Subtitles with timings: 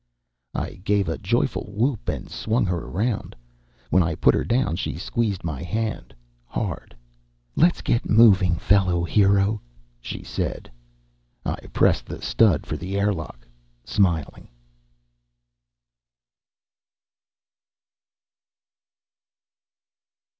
[0.55, 3.35] I gave a joyful whoop and swung her around.
[3.91, 6.15] When I put her down, she squeezed my hand,
[6.47, 6.95] hard.
[7.55, 9.61] "Let's get moving, fellow hero,"
[9.99, 10.71] she said.
[11.45, 13.45] I pressed the stud for the airlock,
[13.85, 14.49] smiling.